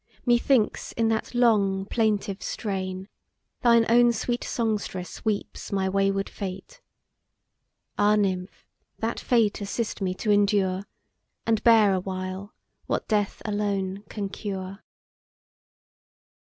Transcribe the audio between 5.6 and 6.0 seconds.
my